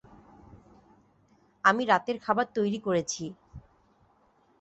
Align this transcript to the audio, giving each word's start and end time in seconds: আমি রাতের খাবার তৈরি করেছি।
আমি 1.63 1.83
রাতের 1.85 2.17
খাবার 2.19 2.47
তৈরি 2.55 2.79
করেছি। 2.79 3.23